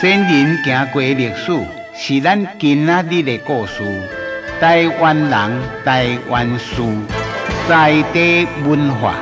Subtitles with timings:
[0.00, 1.52] 先人行过历史，
[1.94, 3.82] 是咱今仔日的故事。
[4.58, 6.82] 台湾人，台湾事，
[7.68, 9.14] 在地文化。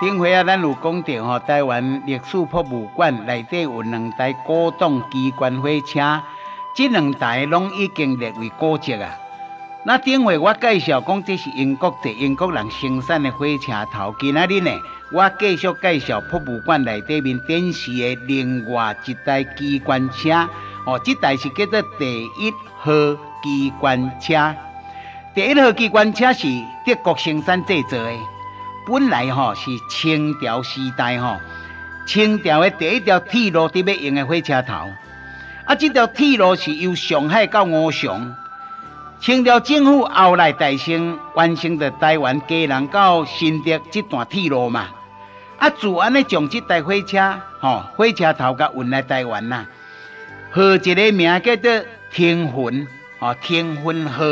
[0.00, 6.20] 顶回啊，咱有讲到吼，台湾历史博物馆内底有两台古董机关火车，
[6.74, 9.10] 这两台拢已经列为古迹啊。
[9.84, 14.14] 那顶回我介绍讲，这是英国的英国人生产的火车头。
[14.20, 14.70] 今仔日呢，
[15.10, 20.48] 我继续介绍博物馆内底面展示的另外一台机关车。
[20.86, 22.92] 哦，这台是叫做第一号
[23.42, 24.54] 机关车。
[25.34, 26.46] 第一号机关车是
[26.86, 28.12] 德国生产制造的，
[28.86, 31.38] 本来吼是清朝时代吼，
[32.06, 34.74] 清朝的第一条铁路特别用的火车头。
[35.64, 38.32] 啊，这条铁路是由上海到吴淞。
[39.22, 44.88] 清朝政府后来大兴，完成了台湾嘉南到新竹这段铁路嘛。
[45.58, 49.64] 啊，自安尼将这台火车，吼火车头甲运来台湾呐，
[50.50, 52.84] 号一个名叫做天魂，
[53.20, 54.24] 吼天魂号。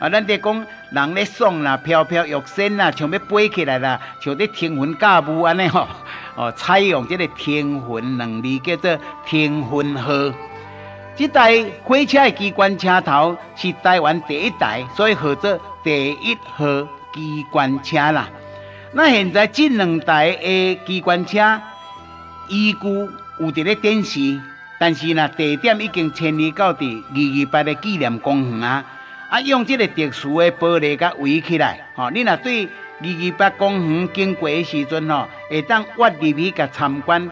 [0.00, 5.86] 啊，咱在讲人咧爽啦，飘飘欲仙啦，像要飞起来啦，像咧天魂驾雾安尼吼。
[6.34, 10.12] 哦，采用这个天魂两字，叫做天魂号。
[11.16, 16.66] 这台火车的机关车头是台湾第一台，所以号做第一号
[17.14, 18.28] 机关车啦。
[18.92, 21.58] 那现在这两台的机关车
[22.48, 22.88] 依旧
[23.40, 24.38] 有伫咧展示，
[24.78, 28.84] 但是呢，地点已经迁移到伫二二八的纪念公园啊。
[29.30, 31.80] 啊，用这个特殊的玻璃甲围起来。
[31.96, 32.66] 吼，你若对
[33.00, 37.28] 二二八公园经过的时阵吼，会当挖入去甲参观，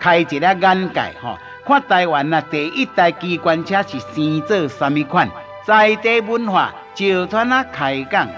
[0.00, 1.38] 开一个眼界吼。
[1.66, 5.28] 看台湾啊，第一台机关车是生做什么款？
[5.64, 8.28] 在地文化，石川啊开讲。